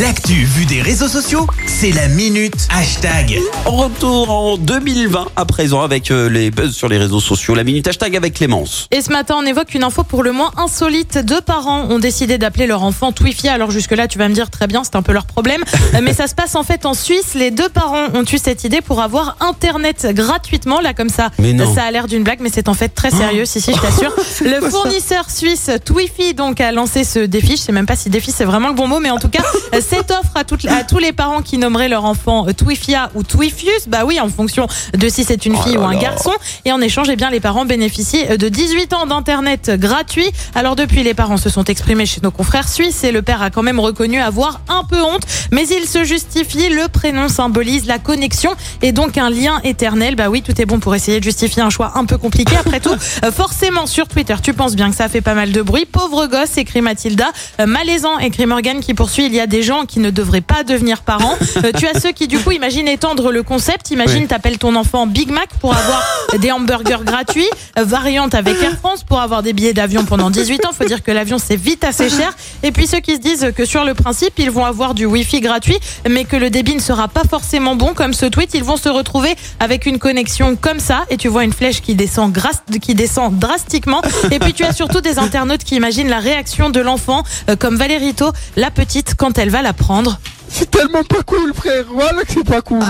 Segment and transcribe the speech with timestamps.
[0.00, 3.38] L'actu vue des réseaux sociaux, c'est la minute hashtag.
[3.66, 7.54] Retour en 2020 à présent avec euh, les buzz sur les réseaux sociaux.
[7.54, 8.88] La minute hashtag avec Clémence.
[8.90, 11.18] Et ce matin, on évoque une info pour le moins insolite.
[11.18, 13.48] Deux parents ont décidé d'appeler leur enfant Twifi.
[13.48, 15.62] Alors jusque-là, tu vas me dire très bien, c'est un peu leur problème.
[16.02, 17.34] Mais ça se passe en fait en Suisse.
[17.34, 20.80] Les deux parents ont eu cette idée pour avoir Internet gratuitement.
[20.80, 21.74] Là, comme ça, Mais non.
[21.74, 23.44] ça a l'air d'une blague, mais c'est en fait très sérieux.
[23.52, 24.14] Si, si, je t'assure.
[24.40, 27.58] Le fournisseur suisse Twifi donc a lancé ce défi.
[27.58, 29.42] Je sais même pas si défi c'est vraiment le bon mot, mais en tout cas,
[29.82, 33.88] cette offre à, toutes- à tous les parents qui nommeraient leur enfant Twifia ou Twifius,
[33.88, 35.98] bah oui, en fonction de si c'est une fille Oh là ou un là.
[36.00, 36.32] garçon.
[36.64, 40.30] Et en échange, eh bien, les parents bénéficient de 18 ans d'internet gratuit.
[40.54, 43.50] Alors depuis, les parents se sont exprimés chez nos confrères suisses et le père a
[43.50, 46.68] quand même reconnu avoir un peu honte, mais il se justifie.
[46.68, 48.50] Le prénom symbolise la connexion
[48.82, 50.14] et donc un lien éternel.
[50.16, 52.56] Bah oui, tout est bon pour essayer de justifier un choix un peu compliqué.
[52.56, 52.94] Après tout,
[53.24, 55.86] euh, forcément sur Twitter, tu penses bien que ça fait pas mal de bruit.
[55.86, 57.30] Pauvre gosse, écrit Mathilda.
[57.60, 59.26] Euh, malaisant, écrit Morgan qui poursuit.
[59.26, 61.34] Il y a des gens qui ne devraient pas devenir parents.
[61.64, 63.90] Euh, tu as ceux qui du coup imaginent étendre le concept.
[63.90, 64.26] Imagine, Oui.
[64.28, 66.02] t'appelles ton enfant Big Mac pour avoir
[66.38, 67.48] des hamburgers gratuits,
[67.78, 70.70] euh, variante avec Air France pour avoir des billets d'avion pendant 18 ans.
[70.72, 72.32] Faut dire que l'avion c'est vite assez cher.
[72.62, 75.40] Et puis ceux qui se disent que sur le principe ils vont avoir du Wi-Fi
[75.40, 78.76] gratuit, mais que le débit ne sera pas forcément bon, comme ce tweet, ils vont
[78.76, 81.04] se retrouver avec une connexion comme ça.
[81.10, 84.02] Et tu vois une flèche qui descend, gras- qui descend drastiquement.
[84.30, 87.76] Et puis tu as surtout des internautes qui imaginent la réaction de l'enfant, euh, comme
[87.76, 90.18] Valérito, la petite, quand elle va la prendre.
[90.54, 91.84] C'est tellement pas cool, frère.
[91.90, 92.80] Voilà que c'est pas cool.
[92.80, 92.84] Ben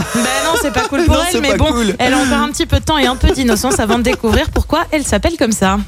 [0.44, 1.94] non, c'est pas cool pour Non, elle, mais bon, cool.
[1.96, 4.50] elle a encore un petit peu de temps et un peu d'innocence avant de découvrir
[4.50, 5.78] pourquoi elle s'appelle comme ça.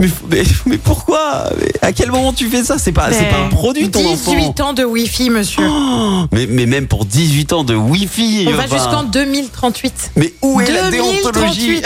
[0.00, 1.44] Mais, mais, mais pourquoi?
[1.60, 2.78] Mais À quel moment tu fais ça?
[2.78, 4.70] C'est pas, c'est Ben, pas un produit ton 18 enfant.
[4.70, 5.62] ans de Wi-Fi, monsieur.
[5.70, 8.48] Oh, mais, mais même pour 18 ans de Wi-Fi.
[8.48, 10.10] On va jusqu'en 2038.
[10.16, 11.22] Mais où est la 2038.
[11.22, 11.82] déontologie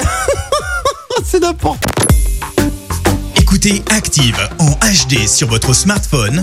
[1.25, 1.85] C'est n'importe
[3.37, 6.43] Écoutez Active en HD sur votre smartphone,